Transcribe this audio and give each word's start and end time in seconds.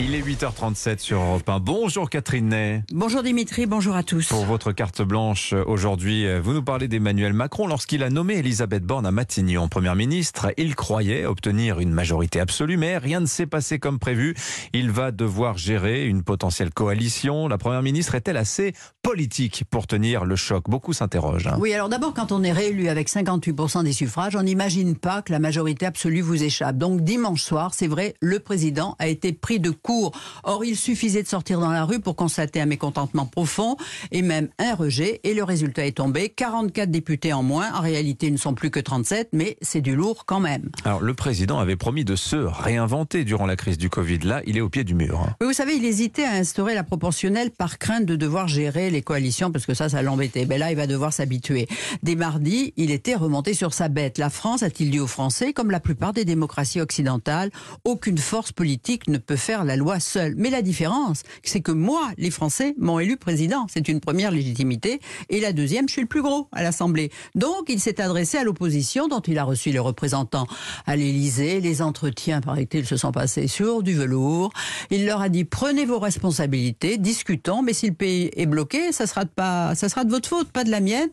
Il 0.00 0.14
est 0.14 0.22
8h37 0.22 1.00
sur 1.00 1.20
Europe 1.20 1.48
1. 1.48 1.58
Bonjour 1.58 2.08
Catherine 2.08 2.50
Ney. 2.50 2.84
Bonjour 2.92 3.24
Dimitri, 3.24 3.66
bonjour 3.66 3.96
à 3.96 4.04
tous. 4.04 4.28
Pour 4.28 4.44
votre 4.44 4.70
carte 4.70 5.02
blanche 5.02 5.54
aujourd'hui, 5.66 6.24
vous 6.38 6.52
nous 6.52 6.62
parlez 6.62 6.86
d'Emmanuel 6.86 7.32
Macron. 7.32 7.66
Lorsqu'il 7.66 8.04
a 8.04 8.08
nommé 8.08 8.34
Elisabeth 8.34 8.84
Borne 8.84 9.06
à 9.06 9.10
Matignon 9.10 9.66
Première 9.66 9.96
ministre, 9.96 10.52
il 10.56 10.76
croyait 10.76 11.26
obtenir 11.26 11.80
une 11.80 11.90
majorité 11.90 12.38
absolue, 12.38 12.76
mais 12.76 12.96
rien 12.96 13.18
ne 13.18 13.26
s'est 13.26 13.46
passé 13.46 13.80
comme 13.80 13.98
prévu. 13.98 14.36
Il 14.72 14.92
va 14.92 15.10
devoir 15.10 15.58
gérer 15.58 16.06
une 16.06 16.22
potentielle 16.22 16.70
coalition. 16.72 17.48
La 17.48 17.58
Première 17.58 17.82
ministre 17.82 18.14
est-elle 18.14 18.36
assez 18.36 18.74
politique 19.12 19.64
pour 19.70 19.86
tenir 19.86 20.26
le 20.26 20.36
choc 20.36 20.64
Beaucoup 20.68 20.92
s'interrogent. 20.92 21.46
hein. 21.46 21.56
Oui, 21.58 21.72
alors 21.72 21.88
d'abord, 21.88 22.12
quand 22.12 22.30
on 22.30 22.42
est 22.42 22.52
réélu 22.52 22.88
avec 22.90 23.08
58% 23.08 23.82
des 23.82 23.94
suffrages, 23.94 24.36
on 24.36 24.42
n'imagine 24.42 24.96
pas 24.96 25.22
que 25.22 25.32
la 25.32 25.38
majorité 25.38 25.86
absolue 25.86 26.20
vous 26.20 26.42
échappe. 26.42 26.76
Donc 26.76 27.00
dimanche 27.00 27.40
soir, 27.42 27.72
c'est 27.72 27.86
vrai, 27.86 28.12
le 28.20 28.38
président 28.38 28.96
a 28.98 29.08
été 29.08 29.32
pris 29.32 29.60
de 29.60 29.70
court. 29.70 30.12
Or, 30.44 30.62
il 30.62 30.76
suffisait 30.76 31.22
de 31.22 31.26
sortir 31.28 31.58
dans 31.58 31.70
la 31.70 31.86
rue 31.86 32.00
pour 32.00 32.16
constater 32.16 32.60
un 32.60 32.66
mécontentement 32.66 33.24
profond 33.24 33.78
et 34.12 34.20
même 34.20 34.48
un 34.58 34.74
rejet. 34.74 35.20
Et 35.24 35.32
le 35.32 35.42
résultat 35.42 35.86
est 35.86 35.96
tombé. 35.96 36.28
44 36.28 36.90
députés 36.90 37.32
en 37.32 37.42
moins. 37.42 37.72
En 37.72 37.80
réalité, 37.80 38.26
ils 38.26 38.32
ne 38.34 38.36
sont 38.36 38.52
plus 38.52 38.70
que 38.70 38.78
37, 38.80 39.30
mais 39.32 39.56
c'est 39.62 39.80
du 39.80 39.96
lourd 39.96 40.26
quand 40.26 40.40
même. 40.40 40.68
Alors, 40.84 41.00
le 41.00 41.14
président 41.14 41.58
avait 41.58 41.76
promis 41.76 42.04
de 42.04 42.14
se 42.14 42.36
réinventer 42.36 43.24
durant 43.24 43.46
la 43.46 43.56
crise 43.56 43.78
du 43.78 43.88
Covid. 43.88 44.18
Là, 44.18 44.42
il 44.46 44.58
est 44.58 44.60
au 44.60 44.68
pied 44.68 44.84
du 44.84 44.94
mur. 44.94 45.18
hein. 45.26 45.34
Oui, 45.40 45.46
vous 45.46 45.54
savez, 45.54 45.76
il 45.76 45.84
hésitait 45.86 46.24
à 46.26 46.32
instaurer 46.32 46.74
la 46.74 46.84
proportionnelle 46.84 47.50
par 47.50 47.78
crainte 47.78 48.04
de 48.04 48.14
devoir 48.14 48.48
gérer 48.48 48.90
les 48.90 48.97
coalitions, 49.02 49.50
parce 49.50 49.66
que 49.66 49.74
ça, 49.74 49.88
ça 49.88 50.02
l'embêtait. 50.02 50.46
Ben 50.46 50.58
là, 50.58 50.70
il 50.70 50.76
va 50.76 50.86
devoir 50.86 51.12
s'habituer. 51.12 51.66
Dès 52.02 52.14
mardi, 52.14 52.72
il 52.76 52.90
était 52.90 53.14
remonté 53.14 53.54
sur 53.54 53.72
sa 53.72 53.88
bête. 53.88 54.18
La 54.18 54.30
France, 54.30 54.62
a-t-il 54.62 54.90
dit 54.90 55.00
aux 55.00 55.06
Français, 55.06 55.52
comme 55.52 55.70
la 55.70 55.80
plupart 55.80 56.12
des 56.12 56.24
démocraties 56.24 56.80
occidentales, 56.80 57.50
aucune 57.84 58.18
force 58.18 58.52
politique 58.52 59.08
ne 59.08 59.18
peut 59.18 59.36
faire 59.36 59.64
la 59.64 59.76
loi 59.76 60.00
seule. 60.00 60.34
Mais 60.36 60.50
la 60.50 60.62
différence, 60.62 61.22
c'est 61.42 61.60
que 61.60 61.72
moi, 61.72 62.10
les 62.18 62.30
Français 62.30 62.74
m'ont 62.78 62.98
élu 62.98 63.16
président. 63.16 63.66
C'est 63.72 63.88
une 63.88 64.00
première 64.00 64.30
légitimité. 64.30 65.00
Et 65.30 65.40
la 65.40 65.52
deuxième, 65.52 65.88
je 65.88 65.92
suis 65.92 66.02
le 66.02 66.08
plus 66.08 66.22
gros 66.22 66.48
à 66.52 66.62
l'Assemblée. 66.62 67.10
Donc, 67.34 67.64
il 67.68 67.80
s'est 67.80 68.00
adressé 68.00 68.38
à 68.38 68.44
l'opposition, 68.44 69.08
dont 69.08 69.20
il 69.20 69.38
a 69.38 69.44
reçu 69.44 69.70
les 69.70 69.78
représentants 69.78 70.46
à 70.86 70.96
l'Élysée. 70.96 71.60
Les 71.60 71.82
entretiens, 71.82 72.40
paraît-il, 72.40 72.86
se 72.86 72.96
sont 72.96 73.12
passés 73.12 73.46
sur 73.46 73.82
du 73.82 73.94
velours. 73.94 74.52
Il 74.90 75.06
leur 75.06 75.20
a 75.20 75.28
dit 75.28 75.44
prenez 75.44 75.84
vos 75.84 75.98
responsabilités, 75.98 76.98
discutons, 76.98 77.62
mais 77.62 77.72
si 77.72 77.86
le 77.88 77.94
pays 77.94 78.30
est 78.36 78.46
bloqué, 78.46 78.87
ça 78.92 79.06
sera 79.06 79.24
de 79.24 80.10
votre 80.10 80.28
faute, 80.28 80.50
pas 80.50 80.64
de 80.64 80.70
la 80.70 80.80
mienne. 80.80 81.08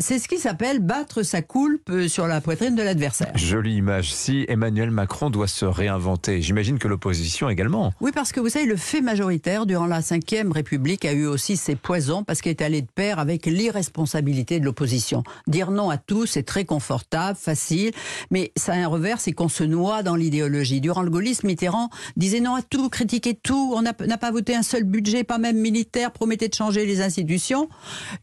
C'est 0.00 0.20
ce 0.20 0.28
qui 0.28 0.38
s'appelle 0.38 0.78
battre 0.78 1.24
sa 1.24 1.42
coulpe 1.42 2.06
sur 2.06 2.28
la 2.28 2.40
poitrine 2.40 2.76
de 2.76 2.82
l'adversaire. 2.84 3.32
Jolie 3.34 3.74
image. 3.74 4.14
Si 4.14 4.44
Emmanuel 4.46 4.92
Macron 4.92 5.28
doit 5.28 5.48
se 5.48 5.64
réinventer, 5.64 6.40
j'imagine 6.40 6.78
que 6.78 6.86
l'opposition 6.86 7.50
également. 7.50 7.92
Oui, 8.00 8.12
parce 8.14 8.30
que 8.30 8.38
vous 8.38 8.48
savez, 8.48 8.64
le 8.64 8.76
fait 8.76 9.00
majoritaire 9.00 9.66
durant 9.66 9.86
la 9.86 9.98
Ve 9.98 10.52
République 10.52 11.04
a 11.04 11.12
eu 11.12 11.26
aussi 11.26 11.56
ses 11.56 11.74
poisons 11.74 12.22
parce 12.22 12.42
qu'il 12.42 12.50
est 12.50 12.62
allé 12.62 12.80
de 12.80 12.86
pair 12.86 13.18
avec 13.18 13.46
l'irresponsabilité 13.46 14.60
de 14.60 14.64
l'opposition. 14.64 15.24
Dire 15.48 15.72
non 15.72 15.90
à 15.90 15.96
tout, 15.96 16.26
c'est 16.26 16.44
très 16.44 16.64
confortable, 16.64 17.36
facile, 17.36 17.90
mais 18.30 18.52
ça 18.54 18.74
a 18.74 18.76
un 18.76 18.86
revers, 18.86 19.20
c'est 19.20 19.32
qu'on 19.32 19.48
se 19.48 19.64
noie 19.64 20.04
dans 20.04 20.14
l'idéologie. 20.14 20.80
Durant 20.80 21.02
le 21.02 21.10
gaullisme, 21.10 21.48
Mitterrand 21.48 21.90
disait 22.16 22.38
non 22.38 22.54
à 22.54 22.62
tout, 22.62 22.88
critiquait 22.88 23.34
tout, 23.34 23.74
on 23.74 23.82
n'a 23.82 23.92
pas 23.92 24.30
voté 24.30 24.54
un 24.54 24.62
seul 24.62 24.84
budget, 24.84 25.24
pas 25.24 25.38
même 25.38 25.58
militaire, 25.58 26.12
promettait 26.12 26.48
de 26.48 26.54
changer 26.54 26.86
les 26.86 27.00
institutions, 27.00 27.68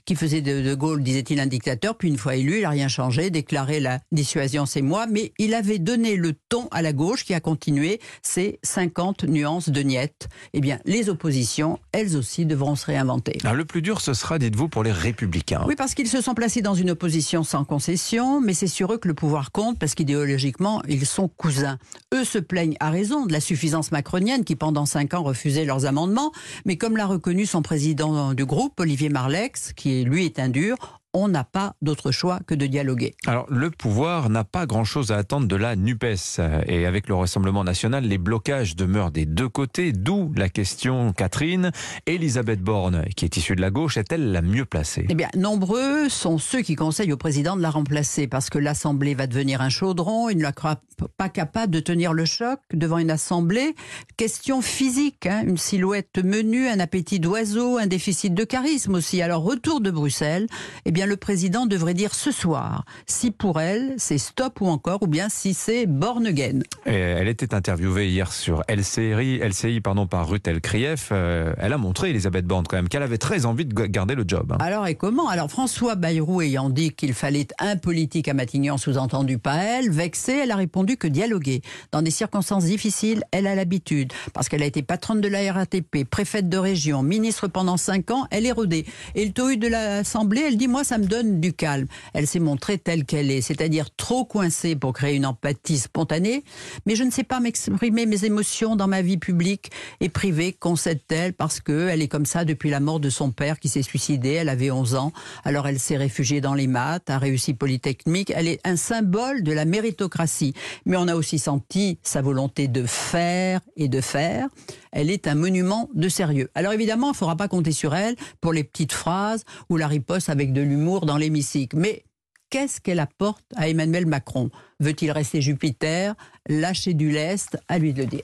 qui 0.05 0.15
faisait 0.15 0.41
de, 0.41 0.61
de 0.61 0.73
Gaulle, 0.73 1.03
disait-il, 1.03 1.41
un 1.41 1.47
dictateur, 1.65 1.97
puis 1.97 2.09
une 2.09 2.17
fois 2.17 2.35
élu, 2.35 2.57
il 2.57 2.61
n'a 2.61 2.69
rien 2.69 2.87
changé, 2.87 3.31
déclaré 3.31 3.79
la 3.79 3.99
dissuasion, 4.11 4.67
c'est 4.67 4.83
moi, 4.83 5.07
mais 5.07 5.33
il 5.39 5.55
avait 5.55 5.79
donné 5.79 6.15
le 6.15 6.33
ton 6.47 6.67
à 6.69 6.83
la 6.83 6.93
gauche 6.93 7.25
qui 7.25 7.33
a 7.33 7.39
continué 7.39 7.99
ses 8.21 8.59
50 8.61 9.23
nuances 9.23 9.69
de 9.69 9.81
niette. 9.81 10.29
Eh 10.53 10.61
bien, 10.61 10.79
les 10.85 11.09
oppositions, 11.09 11.79
elles 11.91 12.17
aussi, 12.17 12.45
devront 12.45 12.75
se 12.75 12.85
réinventer. 12.85 13.39
Alors, 13.43 13.55
le 13.55 13.65
plus 13.65 13.81
dur, 13.81 13.99
ce 13.99 14.13
sera, 14.13 14.37
dites-vous, 14.37 14.69
pour 14.69 14.83
les 14.83 14.91
républicains. 14.91 15.63
Oui, 15.67 15.73
parce 15.75 15.95
qu'ils 15.95 16.07
se 16.07 16.21
sont 16.21 16.35
placés 16.35 16.61
dans 16.61 16.75
une 16.75 16.91
opposition 16.91 17.43
sans 17.43 17.65
concession, 17.65 18.41
mais 18.41 18.53
c'est 18.53 18.67
sur 18.67 18.93
eux 18.93 18.99
que 18.99 19.07
le 19.07 19.15
pouvoir 19.15 19.51
compte, 19.51 19.79
parce 19.79 19.95
qu'idéologiquement, 19.95 20.83
ils 20.87 21.07
sont 21.07 21.27
cousins. 21.27 21.79
Eux 22.13 22.25
se 22.25 22.37
plaignent 22.37 22.77
à 22.79 22.91
raison 22.91 23.25
de 23.25 23.33
la 23.33 23.39
suffisance 23.39 23.91
macronienne, 23.91 24.43
qui 24.43 24.55
pendant 24.55 24.85
cinq 24.85 25.15
ans 25.15 25.23
refusait 25.23 25.65
leurs 25.65 25.87
amendements, 25.87 26.31
mais 26.65 26.77
comme 26.77 26.95
l'a 26.95 27.07
reconnu 27.07 27.47
son 27.47 27.63
président 27.63 28.35
du 28.35 28.45
groupe, 28.45 28.79
Olivier 28.79 29.09
Marlex, 29.09 29.73
qui 29.73 30.03
lui 30.03 30.25
est 30.25 30.37
un 30.37 30.49
dur, 30.49 31.01
on 31.15 31.29
n'a 31.29 31.43
pas 31.45 31.75
d'autre 31.81 32.11
choix 32.11 32.39
que 32.45 32.53
de 32.53 32.67
dialoguer. 32.67 33.15
Alors, 33.25 33.45
le 33.49 33.71
pouvoir 33.71 34.29
n'a 34.29 34.43
pas 34.43 34.65
grand-chose 34.65 35.11
à 35.11 35.17
attendre 35.17 35.47
de 35.47 35.55
la 35.55 35.75
NUPES. 35.75 36.41
Et 36.67 36.85
avec 36.85 37.07
le 37.07 37.15
Rassemblement 37.15 37.63
national, 37.63 38.03
les 38.03 38.17
blocages 38.17 38.75
demeurent 38.75 39.11
des 39.11 39.25
deux 39.25 39.49
côtés, 39.49 39.93
d'où 39.93 40.31
la 40.35 40.49
question 40.49 41.13
Catherine. 41.13 41.71
Elisabeth 42.05 42.61
Borne, 42.61 43.05
qui 43.15 43.23
est 43.25 43.37
issue 43.37 43.55
de 43.55 43.61
la 43.61 43.71
gauche, 43.71 43.97
est-elle 43.97 44.31
la 44.31 44.41
mieux 44.41 44.65
placée? 44.65 45.05
Eh 45.09 45.15
bien, 45.15 45.29
nombreux 45.35 46.09
sont 46.09 46.37
ceux 46.37 46.61
qui 46.61 46.75
conseillent 46.75 47.13
au 47.13 47.17
président 47.17 47.55
de 47.55 47.61
la 47.61 47.69
remplacer 47.69 48.27
parce 48.27 48.49
que 48.49 48.57
l'Assemblée 48.57 49.15
va 49.15 49.27
devenir 49.27 49.61
un 49.61 49.69
chaudron, 49.69 50.29
il 50.29 50.37
ne 50.37 50.43
la 50.43 50.51
croit 50.51 50.81
pas 51.17 51.29
capable 51.29 51.73
de 51.73 51.79
tenir 51.79 52.11
le 52.13 52.25
choc 52.25 52.59
devant 52.73 52.97
une 52.97 53.11
Assemblée. 53.11 53.73
Question 54.17 54.61
physique, 54.61 55.25
hein, 55.25 55.43
une 55.45 55.57
silhouette 55.57 56.19
menue, 56.23 56.67
un 56.67 56.79
appétit 56.79 57.19
d'oiseau, 57.21 57.77
un 57.77 57.87
déficit 57.87 58.33
de 58.33 58.43
charisme 58.43 58.95
aussi. 58.95 59.21
Alors, 59.21 59.43
retour 59.43 59.79
de 59.79 59.91
Bruxelles, 59.91 60.47
eh 60.85 60.91
bien, 60.91 61.04
le 61.05 61.17
président 61.17 61.65
devrait 61.65 61.93
dire 61.93 62.13
ce 62.13 62.31
soir 62.31 62.85
si 63.05 63.31
pour 63.31 63.59
elle 63.61 63.93
c'est 63.97 64.17
stop 64.17 64.61
ou 64.61 64.67
encore, 64.67 65.03
ou 65.03 65.07
bien 65.07 65.27
si 65.29 65.53
c'est 65.53 65.85
born 65.85 66.25
again. 66.27 66.59
Et 66.85 66.93
Elle 66.93 67.27
était 67.27 67.53
interviewée 67.53 68.09
hier 68.09 68.31
sur 68.31 68.63
LCI, 68.69 69.39
LCI 69.39 69.81
pardon, 69.81 70.07
par 70.07 70.29
Ruth 70.29 70.47
Elkrief. 70.47 71.09
Euh, 71.11 71.53
elle 71.57 71.73
a 71.73 71.77
montré, 71.77 72.09
Elisabeth 72.09 72.45
Borne, 72.45 72.65
quand 72.67 72.75
même, 72.75 72.89
qu'elle 72.89 73.03
avait 73.03 73.17
très 73.17 73.45
envie 73.45 73.65
de 73.65 73.73
garder 73.85 74.15
le 74.15 74.23
job. 74.27 74.51
hein. 74.51 74.57
Alors 74.59 74.87
et 74.87 74.95
comment? 74.95 75.29
Alors 75.29 75.49
François 75.49 75.95
Bayrou 75.95 76.41
ayant 76.41 76.69
dit 76.69 76.91
qu'il 76.91 77.13
fallait 77.13 77.47
un 77.59 77.77
politique 77.77 78.27
à 78.27 78.33
Matignon, 78.33 78.77
sous-entendu 78.77 79.37
pas 79.37 79.55
elle, 79.57 79.89
vexée, 79.91 80.39
elle 80.43 80.51
a 80.51 80.55
répondu 80.55 80.97
que 80.97 81.07
dialoguer. 81.07 81.61
Dans 81.91 82.01
des 82.01 82.11
circonstances 82.11 82.65
difficiles, 82.65 83.23
elle 83.31 83.47
a 83.47 83.55
l'habitude. 83.55 84.13
Parce 84.33 84.49
qu'elle 84.49 84.63
a 84.63 84.65
été 84.65 84.81
patronne 84.81 85.21
de 85.21 85.27
la 85.27 85.51
RATP, 85.53 86.03
préfète 86.09 86.49
de 86.49 86.57
région, 86.57 87.03
ministre 87.03 87.47
pendant 87.47 87.77
cinq 87.77 88.11
ans, 88.11 88.27
elle 88.31 88.45
est 88.45 88.51
rodée. 88.51 88.85
Et 89.15 89.25
le 89.25 89.31
taux 89.31 89.53
de 89.55 89.67
l'Assemblée, 89.67 90.43
elle 90.47 90.57
dit, 90.57 90.67
moi 90.67 90.83
ça 90.83 90.94
me 90.97 91.05
donne 91.05 91.39
du 91.39 91.53
calme. 91.53 91.87
Elle 92.13 92.27
s'est 92.27 92.39
montrée 92.39 92.77
telle 92.77 93.05
qu'elle 93.05 93.31
est, 93.31 93.41
c'est-à-dire 93.41 93.89
trop 93.95 94.25
coincée 94.25 94.75
pour 94.75 94.93
créer 94.93 95.15
une 95.15 95.25
empathie 95.25 95.77
spontanée. 95.77 96.43
Mais 96.85 96.95
je 96.95 97.03
ne 97.03 97.11
sais 97.11 97.23
pas 97.23 97.39
m'exprimer 97.39 98.05
mes 98.05 98.25
émotions 98.25 98.75
dans 98.75 98.87
ma 98.87 99.01
vie 99.01 99.17
publique 99.17 99.71
et 99.99 100.09
privée, 100.09 100.53
concède-t-elle, 100.53 101.33
parce 101.33 101.59
que 101.59 101.89
elle 101.89 102.01
est 102.01 102.07
comme 102.07 102.25
ça 102.25 102.45
depuis 102.45 102.69
la 102.69 102.79
mort 102.79 102.99
de 102.99 103.09
son 103.09 103.31
père 103.31 103.59
qui 103.59 103.69
s'est 103.69 103.81
suicidé. 103.81 104.33
Elle 104.33 104.49
avait 104.49 104.71
11 104.71 104.95
ans. 104.95 105.11
Alors 105.43 105.67
elle 105.67 105.79
s'est 105.79 105.97
réfugiée 105.97 106.41
dans 106.41 106.53
les 106.53 106.67
maths, 106.67 107.09
a 107.09 107.17
réussi 107.17 107.53
Polytechnique. 107.53 108.31
Elle 108.35 108.47
est 108.47 108.59
un 108.63 108.75
symbole 108.75 109.43
de 109.43 109.51
la 109.51 109.65
méritocratie. 109.65 110.53
Mais 110.85 110.97
on 110.97 111.07
a 111.07 111.15
aussi 111.15 111.39
senti 111.39 111.99
sa 112.03 112.21
volonté 112.21 112.67
de 112.67 112.85
faire 112.85 113.61
et 113.75 113.87
de 113.87 114.01
faire. 114.01 114.47
Elle 114.95 115.11
est 115.11 115.27
un 115.27 115.35
monument 115.35 115.89
de 115.93 116.07
sérieux. 116.07 116.49
Alors 116.55 116.71
évidemment, 116.71 117.07
il 117.07 117.11
ne 117.11 117.15
faudra 117.15 117.35
pas 117.35 117.49
compter 117.49 117.73
sur 117.73 117.93
elle 117.93 118.15
pour 118.39 118.53
les 118.53 118.63
petites 118.63 118.93
phrases 118.93 119.43
ou 119.69 119.75
la 119.75 119.87
riposte 119.87 120.29
avec 120.29 120.53
de 120.53 120.61
l'humour 120.61 121.05
dans 121.05 121.17
l'hémicycle. 121.17 121.75
Mais 121.75 122.05
qu'est-ce 122.49 122.79
qu'elle 122.79 123.01
apporte 123.01 123.43
à 123.57 123.67
Emmanuel 123.67 124.05
Macron? 124.05 124.49
Veut-il 124.79 125.11
rester 125.11 125.41
Jupiter 125.41 126.15
Lâcher 126.47 126.93
du 126.93 127.09
lest? 127.09 127.57
À 127.67 127.79
lui 127.79 127.91
de 127.91 128.01
le 128.01 128.07
dire. 128.07 128.23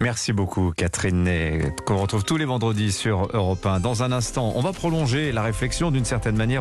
Merci 0.00 0.32
beaucoup, 0.32 0.72
Catherine, 0.76 1.28
qu'on 1.86 1.98
retrouve 1.98 2.24
tous 2.24 2.36
les 2.36 2.44
vendredis 2.44 2.90
sur 2.90 3.28
Europe 3.32 3.64
1. 3.64 3.80
Dans 3.80 4.02
un 4.02 4.10
instant, 4.10 4.52
on 4.56 4.60
va 4.60 4.72
prolonger 4.72 5.30
la 5.30 5.42
réflexion 5.42 5.90
d'une 5.90 6.04
certaine 6.04 6.36
manière. 6.36 6.58